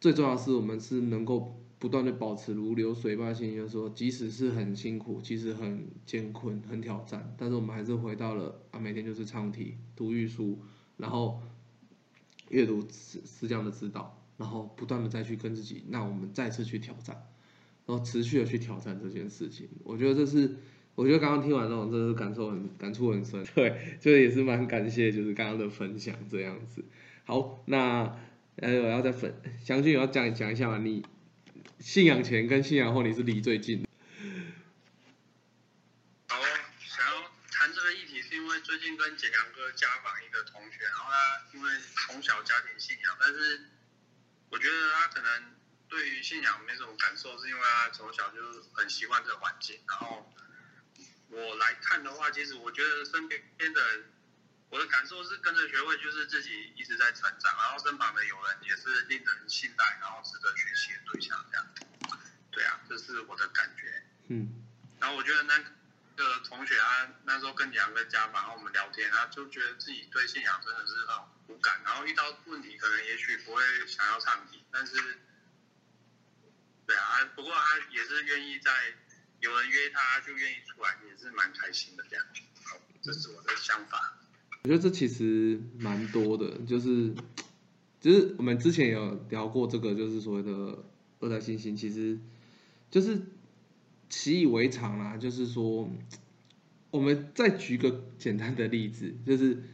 [0.00, 1.58] 最重要是我们是能够。
[1.82, 10.60] 不断的保持如流水般心，就是说，即使是很辛苦，其实很艰困、很挑战，但是我们还是回到了啊，每天就是唱题、读御书，
[10.96, 11.40] 然后
[12.50, 17.16] 阅读师师匠的指导，然后不断的再去跟自己，那我们再次去挑战，
[17.84, 19.68] 然后持续的去挑战这件事情。
[19.82, 20.58] 我觉得这是，
[20.94, 23.44] 我觉得刚刚听完那种，真的是感受很感触很深。
[23.54, 26.84] 对，就也是蛮感谢，就是刚刚的分享这样子。
[27.24, 28.18] 好，那
[28.56, 31.04] 呃，我要再分，相信我要讲讲一下嘛，你。
[31.80, 33.88] 信仰前跟信仰后，你是离最近的。
[36.28, 36.38] 好，
[36.78, 41.70] 想要谈这个议题，是因为最近跟简良哥家访一个同学，然后他因为
[42.06, 43.66] 从小家庭信仰，但是
[44.50, 49.80] 我觉得他可能对于信仰没什么感受，是因为他从小就很习惯这个环境。
[49.88, 50.32] 然后
[51.32, 54.04] 我来看的话，其实我觉得身边的人。
[54.72, 61.66] 我的感受是跟着学会，就是自己一直在成长，然后身旁的友人也是令人信赖，然后值得学习的对象，这样。
[62.50, 64.02] 对啊，这是我的感觉。
[64.28, 64.64] 嗯。
[64.98, 65.58] 然后我觉得那
[66.16, 75.20] 个同学他那时候跟两个家访，然后我们聊天，他就觉得自己对信仰真的是很无感，然后遇到问题可能也许不会想要唱题，但是，
[76.86, 78.72] 对啊，不过他也是愿意在
[79.42, 82.24] 有人约他就愿意出来，也是蛮开心的这样。
[82.64, 84.18] 好，这是我的想法。
[84.62, 87.12] 我觉得这其实蛮多的，就是，
[88.00, 90.84] 就是我们之前有聊过这个，就是所谓的
[91.18, 92.20] 二代信心，其实
[92.88, 93.20] 就是
[94.08, 95.16] 习以为常啦。
[95.16, 95.90] 就是说，
[96.92, 99.64] 我们再举个简单的例子，就是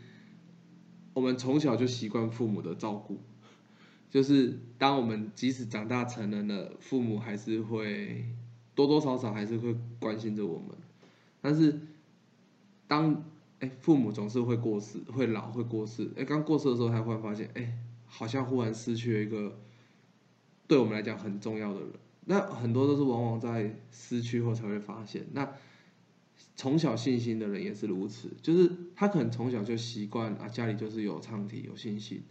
[1.13, 3.21] 我们从小就习惯父母的照顾，
[4.11, 8.25] 就是当我们即使长大成人了，父母还是会
[8.79, 10.69] 多多少少还是会关心着我们，
[11.41, 11.81] 但是
[12.87, 13.25] 当
[13.59, 16.09] 哎，父母总是会过世，会老，会过世。
[16.17, 19.59] 哎，刚过世的时候，才忽然发现，哎，好像忽然失去了一个
[20.69, 21.89] 对我们来讲很重要的人。
[22.27, 25.27] 那很多都是往往在失去后才会发现。
[25.33, 25.53] 那
[26.55, 32.23] 从小信心的人也是如此，就是他可能从小就习惯啊，家里就是有唱题，有信心。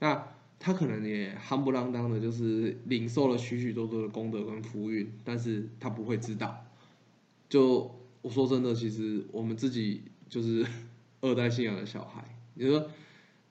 [0.00, 0.22] 那
[0.64, 6.64] 他可能也夯不啷当的，就是领受了许许多多的功德跟福运，但是他不会知道。
[7.48, 10.02] 就我说真的，其实我们自己。
[10.26, 10.66] 就是
[11.20, 12.24] 二代信仰的小孩，
[12.54, 12.90] 你说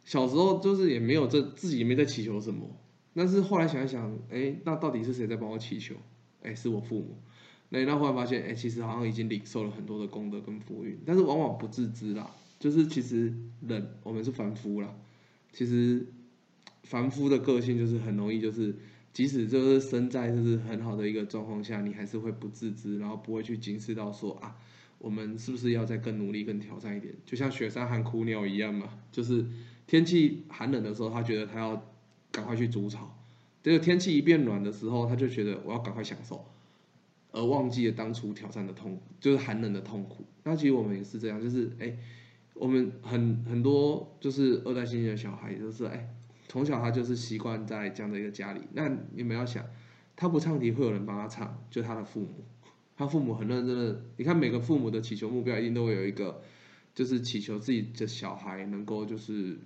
[0.03, 2.67] 小时候就是也没有这自己也没在祈求什么，
[3.13, 5.95] 但是后来想一想，哎，那到底是谁在帮我祈求？
[6.41, 7.17] 哎，是我父母。
[7.69, 12.35] 那那后来发现，哎，其实好像已经领受了很多的功德跟福运，但是往往不自知啦。
[12.59, 14.93] 就是其实人我们是凡夫啦，
[15.53, 16.05] 其实
[16.83, 18.75] 凡夫的个性就是很容易，就是
[19.11, 24.55] 即使就是身在就是很好的一个状况下，你还是会不自知，然后不会去警示到说啊。
[24.99, 27.13] 我们是不是要再更努力、更挑战一点？
[27.25, 29.45] 就像雪山寒苦鸟一样嘛，就是
[29.85, 31.91] 天气寒冷的时候，他觉得他要
[32.31, 33.13] 赶快去筑巢；
[33.61, 36.45] 这个天气一变暖的时候，他就觉得我要赶快享受，
[37.33, 40.23] 而忘记了当初挑战的痛，就是寒冷的痛苦。
[40.45, 41.97] 那其实我们也是这样，就是哎，
[42.53, 46.07] 我们很很多就是二代新人的小孩，就是哎，
[46.47, 48.61] 从小他就是习惯在这样的一个家里。
[48.73, 49.65] 那你们要想，
[50.15, 52.45] 他不唱题，会有人帮他唱，就他的父母。
[52.95, 56.41] 他父母很认真的，你看每个父母的祈求目标一定都会有一个，
[56.93, 59.57] 就是祈求自己的小孩能够就是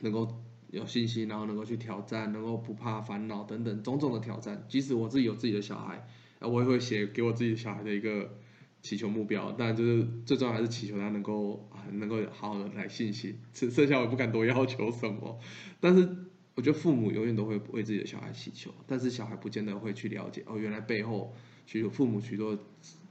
[0.00, 0.40] 能够
[0.70, 4.64] 有信心，然后能够去挑战，能够不怕烦恼等等种种的挑战。
[4.68, 6.06] 即使我自己有自己的小孩，
[6.38, 8.38] 啊，我也会写给我自己的小孩的一个
[8.82, 15.38] 祈求目标，但就是最重要还是祈求他能够啊能够好好的来信心，剩剩下我不敢多要求什么，
[15.80, 16.08] 但是
[16.54, 21.34] 我觉得父母永远都会为自己的小孩祈求，但是小孩不见得会去了解哦，原来背后
[21.66, 22.58] 许多父母许多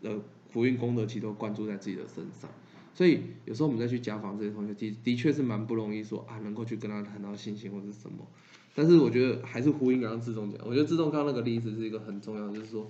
[0.01, 2.49] 呃福运功德其实都关注在自己的身上，
[2.95, 8.27] 所以有时候我们再去家访这些同学，的的确是蛮不容易说啊能够去跟他谈到信心或者什么，
[8.73, 12.89] 但是我觉得还是呼应刚刚志忠讲，我觉得志忠刚刚那个例子是一个很重要，就是说，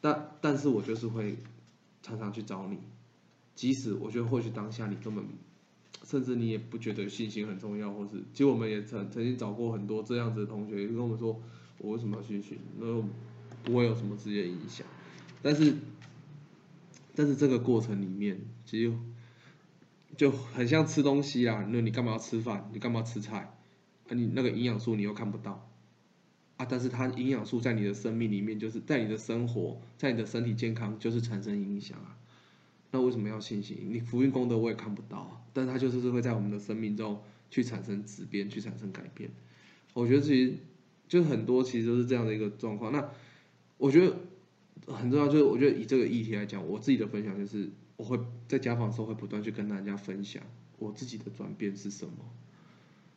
[0.00, 1.36] 但但是我就是会。
[2.06, 2.78] 常常去找你，
[3.56, 5.24] 即使我觉得或许当下你根本，
[6.04, 11.42] 甚至你也不觉得信心很重要，或是其实我们也曾曾经找过很多这样子的同学，也跟我们说，
[11.78, 12.58] 我为什么要信心？
[12.78, 12.86] 那
[13.64, 14.86] 不会有什么直接影响。
[15.42, 15.74] 但是，
[17.16, 18.96] 但是这个过程里面，其实
[20.16, 21.66] 就很像吃东西啊。
[21.68, 22.70] 那你干嘛要吃饭？
[22.72, 23.52] 你干嘛要吃菜？
[24.08, 25.68] 啊，你那个营养素你又看不到。
[26.56, 32.16] 啊，但是它营养素在你的生命里面，就是在你的生活，在你的身体健康，就是产生影响啊。
[32.92, 33.76] 那为什么要信心？
[33.90, 39.28] 你福运功德我也看不到，但它就是会在我们的生命中去产生质变，去产生改变。
[39.92, 40.54] 我觉得其实
[41.08, 42.90] 就很多其实都是这样的一个状况。
[42.90, 43.10] 那
[43.76, 44.16] 我觉得
[44.86, 50.42] 很重要，就是我觉得以这个议题来讲，我自己的分享就是我会在家访时候会不断去跟大家分享
[50.78, 52.12] 我自己的转变是什么。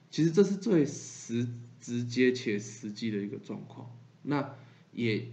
[0.09, 1.47] 其实这是最实。
[1.81, 3.89] 直接且实际的一个状况，
[4.23, 4.53] 那
[4.91, 5.29] 也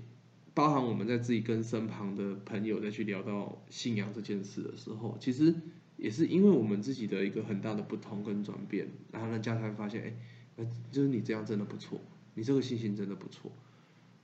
[0.55, 5.53] 包含我们在自己跟身旁的朋友再去聊到信仰这件事的时候，其实
[5.97, 10.17] 也是因为我们自己的一个很大的不同跟转变，然后人家才发现，
[10.57, 12.01] 哎，就是你这样真的不错，
[12.35, 13.51] 你这个信心真的不错。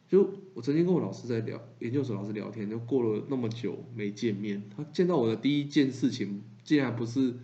[0.09, 7.35] 就我曾经跟我老师在聊，研究所老师聊天，就过了那么久没见面，他见到我的第一件事情，竟然不是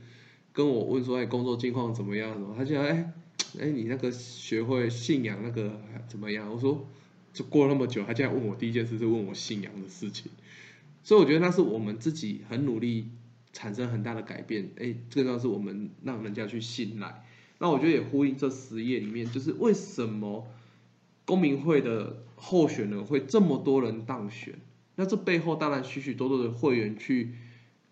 [0.58, 2.36] 跟我问说，哎，工作近况怎么样？
[2.56, 3.12] 他竟然哎。
[3.60, 6.52] 哎，你那个学会信仰那个怎么样？
[6.52, 6.86] 我说，
[7.32, 10.30] 就过了那么久，他竟然问我第一件事是问我信仰的事情，
[11.04, 13.08] 所以我觉得那是我们自己很努力
[13.52, 14.70] 产生很大的改变。
[14.78, 17.24] 哎，最重要是我们让人家去信赖。
[17.58, 20.46] 那我觉得也呼应这十页里面，就是为什么
[21.24, 24.58] 公民会的候选人会这么多人当选？
[24.96, 27.34] 那这背后当然许许多多的会员去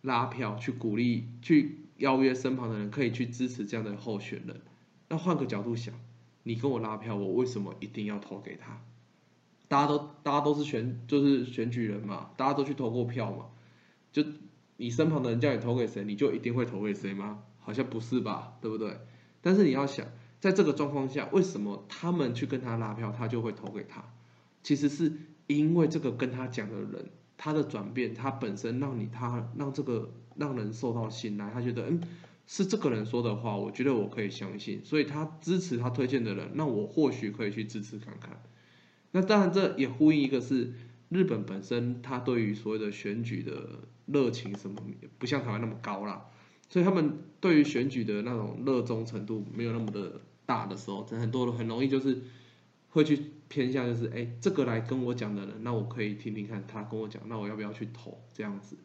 [0.02, 4.60] 拉票、去鼓励、去邀约身旁的人可以去支持这样的候选人。
[5.08, 5.94] 那换个角度想，
[6.42, 8.80] 你跟我拉票，我为什么一定要投给他？
[9.68, 13.46] 大家都大家都是选就是选举人嘛，大家都去投过票嘛，
[14.12, 14.24] 就
[14.76, 17.42] 你身旁的人叫你投给谁，你就一定会投给谁吗？
[17.58, 19.00] 好像不是吧，对不对？
[19.40, 20.06] 但是你要想，
[20.38, 24.04] 在这个状况下，为什么他们去跟他拉票，他就会投给他？
[24.62, 25.12] 其实是
[25.46, 32.00] 因为这个跟他讲的人，他的转变，他本身让你他让这个让人受到信赖，他觉得嗯。
[32.48, 38.40] 是这个人说的话，我觉得我可以相信，所以他支持他推荐的人，那我或许可以去支持看看。
[39.10, 40.72] 那当然，这也呼应一个是
[41.08, 44.80] 日本本身，他对于所谓的选举的热情什么，
[45.18, 46.26] 不像台湾那么高啦，
[46.70, 52.22] 所以他们对于选举的那种热衷程度没有那么的大的时候，很多很容易就是
[52.90, 58.76] 会去偏向，就是哎，这个来跟我讲的人，那我可以听听看他跟我讲，那我要不要去投这样子。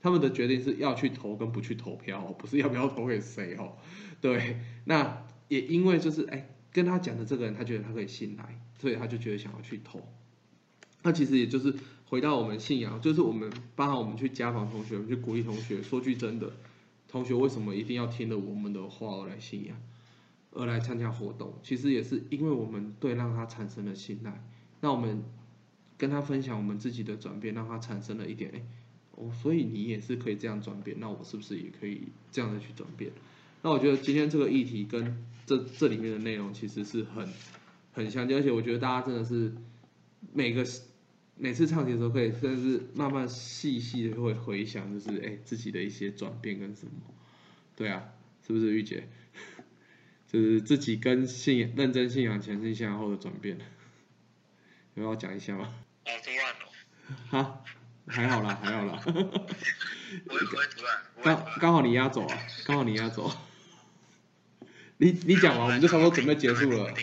[0.00, 3.76] 他们的决定是要去投跟不去投票， 不是要不要投给谁哦。
[4.20, 10.02] 对，那也因为就是哎，跟他讲的这个人，他觉得他可以信赖，所以他就觉得想要去投。
[11.02, 11.74] 那其实也就是
[12.06, 15.80] 回到我们信仰，就是我们包含我们去家访同学，我们去鼓励同学。
[15.82, 16.52] 说句真的，
[17.06, 19.80] 同学为什么一定要听了我们的话而来信仰，
[20.50, 21.54] 而来参加活动？
[21.62, 24.44] 其实也是因为我们对让他产生了信赖。
[24.80, 25.22] 那我们
[25.96, 28.62] 跟他分享我们自己的转变，让他产生了一点哎。
[29.18, 33.10] 哦，所以你也是可以这样转变，那我是不是也可以这样的去转变？
[33.62, 37.28] 那我觉得今天这个议题跟这这里面的内容其实是很
[37.92, 39.52] 很相近，而且我觉得大家真的是
[40.32, 40.64] 每个
[41.36, 46.92] 每次唱题的时候，可以真的是慢慢细细的会回想，就是哎自己的一些转变跟什么？
[47.74, 48.12] 对啊，
[48.46, 49.08] 是不是玉姐？
[50.30, 53.58] 就是自己跟信仰认真信仰前、信仰后的转变，
[54.94, 55.74] 有要讲一下吗？
[56.04, 57.18] 好突然哦。
[57.26, 57.64] 好。
[58.08, 59.00] 还好啦，还好啦。
[59.04, 60.96] 不会不会突然。
[61.22, 63.30] 刚刚好你压走啊，刚好你压走。
[64.98, 66.92] 你你讲完， 我们就差不多准备结束了。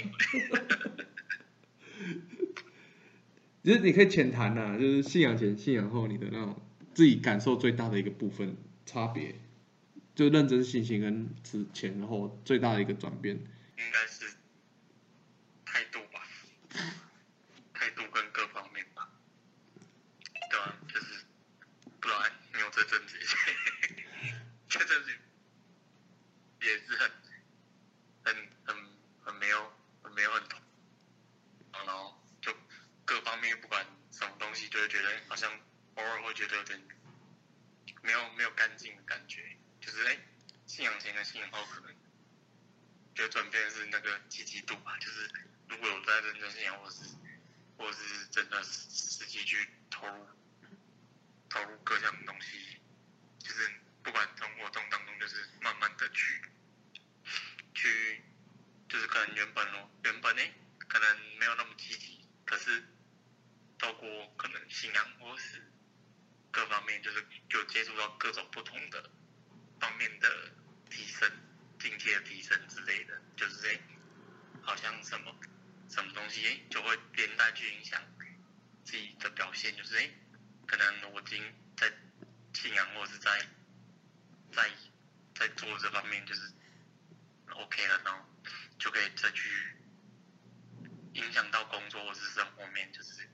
[3.64, 6.60] 其实 你可以浅谈呐，就是信仰前、信仰后，你的那种
[6.93, 9.36] 自己感受最大的一个部分差别，
[10.14, 13.36] 就认真信心跟之前后最大的一个转变。
[13.36, 14.36] 应该是。
[34.86, 35.52] 就觉得好像
[35.96, 36.80] 偶尔会觉得有点
[38.04, 40.16] 没有没有干净的感觉，就是哎，
[40.68, 41.96] 信仰前跟信仰后可能
[43.16, 45.28] 就转变是那个积极度吧，就是
[45.70, 47.02] 如果有在认真信仰，或是
[47.80, 50.28] 或是真的实际去投入
[51.50, 52.78] 投入各项东西，
[53.40, 53.72] 就是
[54.04, 56.44] 不管从活动当中，就是慢慢的去
[57.74, 58.22] 去，
[58.88, 60.44] 就是可能原本哦原本呢
[60.88, 62.84] 可能没有那么积极，可是
[63.78, 65.61] 透过可能信仰或是
[66.51, 69.09] 各方面，就是就接触到各种不同的
[69.80, 70.53] 方面的
[70.89, 71.30] 提升、
[71.80, 73.80] 境界的提升之类的，就是这，
[74.61, 75.36] 好像什么
[75.89, 78.01] 什么东西就会连带去影响
[78.84, 80.09] 自己的表现，就是哎，
[80.65, 81.43] 可能我今
[81.76, 81.91] 在
[82.53, 83.45] 信仰或是在
[84.51, 84.71] 在
[85.34, 86.53] 在做这方面就是
[87.49, 88.26] OK 了，然后
[88.80, 89.76] 就可以再去
[91.13, 93.30] 影响到工作或是生活面，就是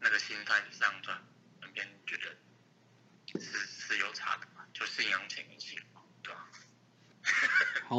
[0.00, 1.18] 那个心态上转
[1.60, 5.84] 那边觉得是是有差的嘛，就信仰前跟信仰，
[6.22, 6.50] 对吧？
[7.86, 7.98] 好，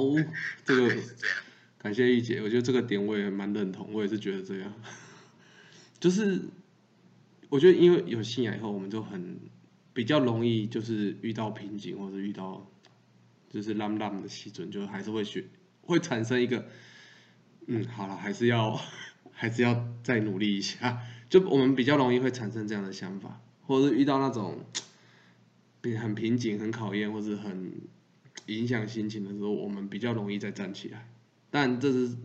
[0.66, 1.38] 这个 是这样。
[1.78, 4.74] 感谢玉姐，我觉得这个点我也蛮认同，我也是觉得这样，
[5.99, 6.41] 就是
[7.49, 9.39] 我觉得因为有信仰以后，我们就很
[9.93, 12.72] 比较容易就是遇到瓶颈，或者遇到
[13.49, 15.47] 就是浪浪的西准，就还是会学
[15.82, 16.68] 会产生一个，
[17.68, 18.80] 嗯，好了，还是要
[19.41, 24.63] 还是要再努力一下，就我们比较容易会产生这样的想法，或者是遇到那种
[25.99, 27.73] 很瓶颈、很考验，或者很
[28.45, 31.09] 影响心情的时候，我们比较容易再站起来。
[31.49, 32.15] 但这是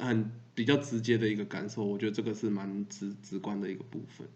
[0.00, 4.26] 很比较直接的一个感受，我觉得这个是蛮直直观的一个部分。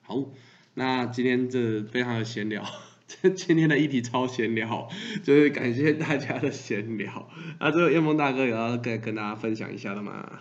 [0.00, 0.28] 好，
[0.74, 2.66] 那今天这非常的闲聊，
[3.06, 4.88] 今天的议题超闲聊，
[5.22, 7.30] 就是感谢大家的闲聊。
[7.60, 10.40] 那这个叶梦大哥有要跟跟大家分享一下的吗？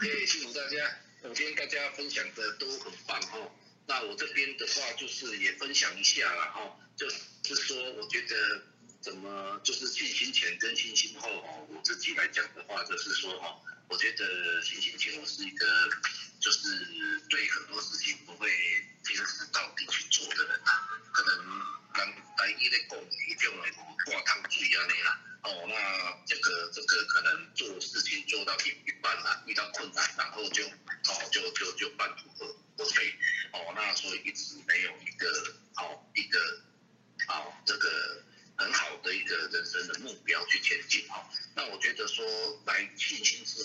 [0.00, 0.96] 哦，好啊，OK，辛苦大家。
[1.22, 3.52] 我今天大家分享的都很棒哦。
[3.86, 8.62] 那我这边的话就是也分享一下啦哈，就是说我觉得
[9.02, 15.66] 怎么就是信心前跟信心后哦，我自己来讲的话就是说哈，我觉得信心前我是一个
[16.40, 18.48] 就是对很多事情不会
[19.04, 21.60] 坚持到底去做的人啊，可能
[21.94, 22.06] 咱
[22.38, 22.98] 台语咧讲
[23.28, 23.70] 一种的
[24.06, 25.20] 挂汤水安尼啦。
[25.42, 32.46] 哦，那这个这个可能做事情做到一一半啦，遇到困难，然后就哦就就就半途而
[32.78, 33.14] 而废。
[33.52, 35.28] 哦，那所以一直没有一个
[35.76, 36.60] 哦、一个
[37.26, 38.22] 好、这个
[38.56, 41.24] 很好的一个人生的目标去前进哦、
[41.54, 42.24] 那我觉得说
[42.66, 43.64] 来信心之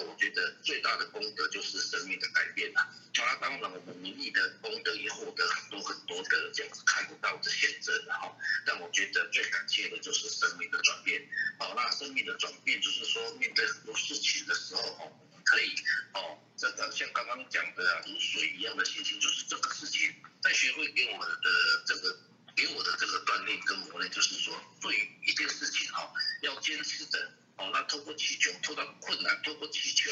[0.00, 2.88] 我觉得最大的功德就是生命的改变啦。
[3.14, 11.28] 那当然，我们名利的功德也获得很多很多的这样子看不到的显证然后，但我觉得最感谢的就是生命的转变。
[11.58, 15.74] 好，那生命的转变就是说，面对很多事情的时候，哦，我们可以
[16.14, 22.16] 哦，这个像刚刚讲的啊，如水一样的心情，就是这个事情在学会给我们的这个
[22.54, 24.94] 给我的这个锻炼跟磨练，就是说对
[25.26, 30.10] 一件事情哈、要坚持的哦，那透过祈求，透过困难，透过祈求，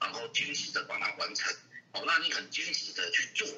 [0.00, 1.54] 然后坚持的把它完成。
[1.92, 3.48] 哦，那你很坚持的去做，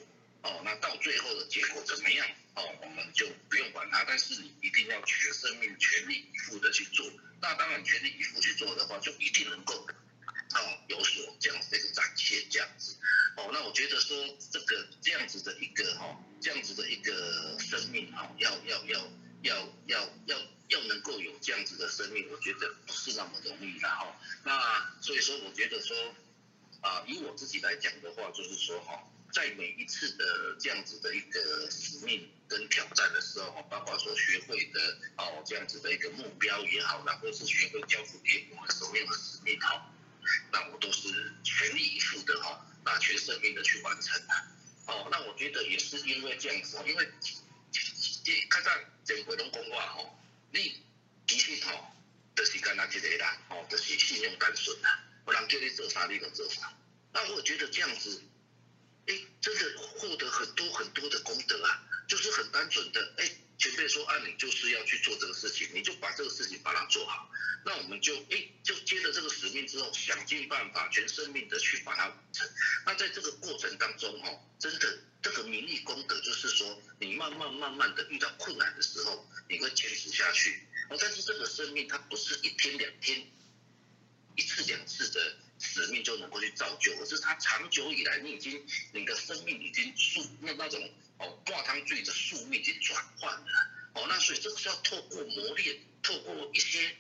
[0.43, 2.28] 哦，那到最后的结果怎么样？
[2.55, 7.11] 哦，我们就不用管它，但是你一定要全生命全力以赴的去做。
[7.41, 12.97] 那当然全力以赴去做的话，就一定能够哦有所这样子的一个展现，这样子。
[13.36, 19.09] 哦，那我觉得说这个这样子的一个哈、哦，这样子的一个生命哈、哦，要要要
[19.43, 25.96] 要要要要能够有这样子的生命，我觉得不是那么容易的哈、那所以说，我觉得说
[26.80, 29.02] 啊、以我自己来讲的话，就是说哈、
[29.32, 39.90] 在每一次的这样子的一个使命跟挑战的时候哈，包括说学会的哦这样子的一个目标也好然后是学会交付给我们什么样的使命哈，
[40.52, 44.52] 那我都是全力以赴的哈，那全生命的去完成啊。
[44.86, 47.08] 哦，那我觉得也是因为这样子，因为
[48.24, 48.70] 这较早
[49.04, 50.14] 前回拢讲话哦，
[50.51, 50.82] 你
[51.26, 51.92] 其实吼，
[52.34, 56.72] 就是干那一个啦，哦，就是信用单纯啦，有人叫你做啥你就做啥。
[57.12, 58.22] 那我觉得这样子，
[59.07, 67.30] 哎，真的获得很多很多的功德啊，就是很单纯的，哎，前辈说啊，你就是要去做这个事情，你就把这个事情把它做好。
[67.64, 72.48] 那我们就哎，就接着这个使命之后，想尽办法，全生命的去把它完成。
[72.86, 80.66] 那在这个过程当中，哈，真的这个名利功德，就是说，你慢慢慢慢的遇到困难的时候，你会坚持下去。
[80.88, 83.26] 哦，但是这个生命它不是一天两天、
[84.36, 93.46] 一次两次的使命就能够去造就，而是它长久以来，你已经你的生命已经宿那那种哦挂汤罪的宿命已经转换了。
[93.94, 96.94] 哦，那所以这个是要透过磨练，透过一些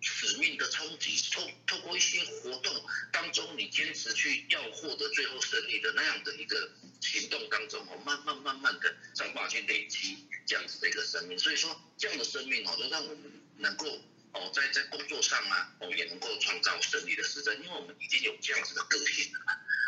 [0.00, 11.38] 使命的冲击，透透过一些活动当中，你坚持去要获得最后胜利的那样的一个行动当中，哦，慢慢慢慢的想办法去累积这样子的一个生命。
[11.38, 13.86] 所以说，这样的生命哦，就让我们能够
[14.34, 19.38] 哦，在在工作上啊，哦，也能够创造胜利的时针，因为我们已经有这样子的个性了。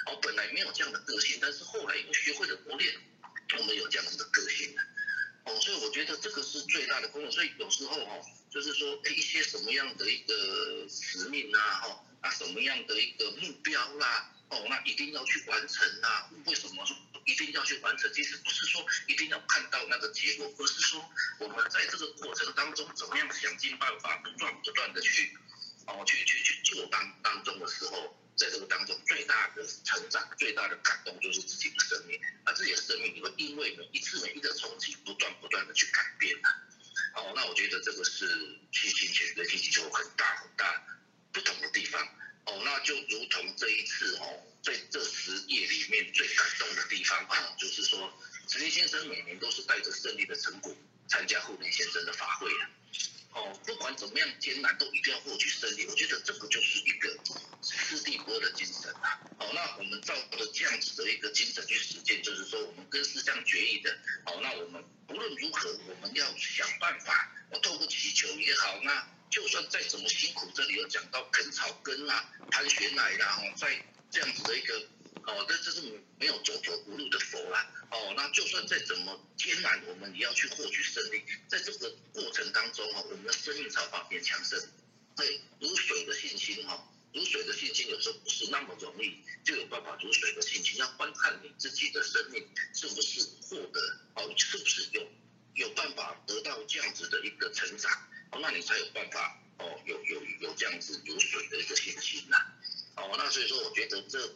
[0.07, 2.95] 哦，本来没有这样的个性，但是后来又学会了磨练，
[3.59, 4.83] 我们有这样子的个性了。
[5.47, 7.31] 哦，所以我觉得这个是最大的功能。
[7.33, 16.29] 所以有时候哦，就是说一些什么样的一个使命啊，哈，啊什么样的一个目标啦，哦，那一定要去完成呐。
[16.47, 18.13] 为什么说一定要去完成？
[18.13, 21.05] 其实不是说一定要看到那个结果，而是说
[21.41, 25.37] 我们在这个过程当中，怎么样想尽办法，不断不断的去，
[25.87, 28.17] 哦，去去去做当当中的时候。
[28.37, 32.21] 在这个当中，最大的成长、最大的感动就是自己的生命。
[32.45, 36.53] 那自己的生命，你会因为每一次每一个冲击，不断不断的去改变啊。
[37.15, 40.87] 哦，那我觉得这个是七星潜水气球很大很大
[41.33, 42.07] 不同的地方。
[42.47, 48.13] 哦，那就如同这一次哦，在这十页里面最感动的地方啊，就是说，
[48.49, 50.75] 陈立先生每年都是带着胜利的成果
[51.09, 52.71] 参加护林先生的法会啊。
[53.33, 55.87] 哦，不管怎么样艰难，都一定要获取胜利。
[55.87, 57.19] 我觉得这个就是一个
[57.63, 59.21] 师弟波的精神啊。
[59.39, 63.91] 哦，那我们照着这样子的一个精神去实践，就是说我们跟师相决议的。
[64.25, 67.31] 哦，那我们不论如何，我们要想办法。
[67.51, 74.89] 我透过祈求也好，那就算再怎么辛苦，这里有讲到啃草根啊、攀悬崖啦，哦，在这样子的一个。
[75.27, 75.81] 哦，这这是
[76.21, 77.67] 没有走投无路的佛啦。
[77.91, 81.21] 哦，那就算再怎么艰难，我们也要去获取胜利。
[81.49, 84.57] 在这个过程当中哈，我们的生命才会变强盛。
[85.17, 93.81] 对，如水的信心哈，如水的信心有时候不是那么容易就有办法如水的信心，要观看你自己的生命是不是获得
[94.15, 95.09] 哦，是不是有
[95.77, 97.93] 办法得到这样子的一个成长，
[98.33, 102.37] 哦，那你才有办法哦，有有有这样子如水的一个信心呐。
[102.97, 104.35] 哦，那所以说我觉得这。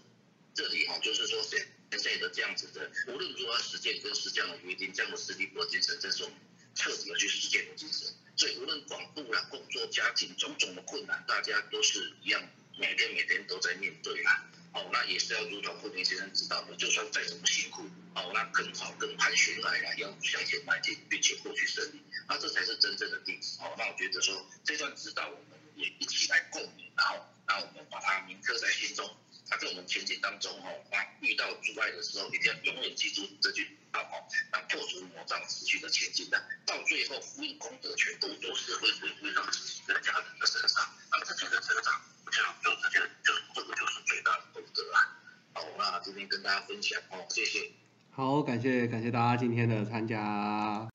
[0.52, 6.28] 这里哈，就是说现现在的这样子的，无论如何实践都是这样的约定，这样的实力和精神，这种
[6.74, 8.12] 彻底的去实践的精神。
[8.36, 12.42] 所以无论广度啦、工作、家庭种种的困难，大家都是一样，
[12.76, 14.44] 每天每天都在面对啦。
[14.72, 17.82] 哦，那也是要如同慧明先生知道的，就算再怎么辛苦，
[18.14, 23.58] 哦，那更好、更盘旋来，要向前迈进，并且获取胜利，那这才是真正的弟子。
[23.60, 29.16] 哦，那我觉得说这段指导，我们也一起来共鸣，然后让我们把它铭刻在心中。
[29.52, 42.00] 那在我们前进当中哈，那遇到阻碍的时候，一定要永远记住这句话哈，那破除魔障，持续的前进的，到最后福音功德全部都是会回归到自己的家人的身上，那自己的成长
[42.30, 45.18] 就就直接就这个就是最大的功德啊。
[45.54, 47.70] 好，啊今天跟大家分享哦，谢谢。
[48.10, 50.88] 好，感谢感谢大家今天的参加。